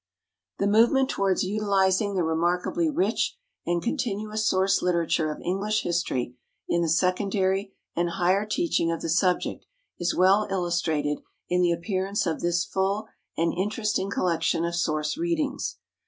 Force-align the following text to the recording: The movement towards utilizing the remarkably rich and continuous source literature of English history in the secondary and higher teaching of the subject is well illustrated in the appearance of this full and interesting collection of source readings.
The 0.57 0.65
movement 0.65 1.09
towards 1.11 1.43
utilizing 1.43 2.15
the 2.15 2.23
remarkably 2.23 2.89
rich 2.89 3.37
and 3.67 3.83
continuous 3.83 4.47
source 4.47 4.81
literature 4.81 5.29
of 5.31 5.39
English 5.41 5.83
history 5.83 6.37
in 6.67 6.81
the 6.81 6.89
secondary 6.89 7.75
and 7.95 8.09
higher 8.09 8.47
teaching 8.47 8.89
of 8.91 9.01
the 9.01 9.09
subject 9.09 9.67
is 9.99 10.15
well 10.15 10.47
illustrated 10.49 11.19
in 11.49 11.61
the 11.61 11.71
appearance 11.71 12.25
of 12.25 12.39
this 12.41 12.65
full 12.65 13.09
and 13.37 13.53
interesting 13.53 14.09
collection 14.09 14.65
of 14.65 14.73
source 14.73 15.19
readings. 15.19 15.77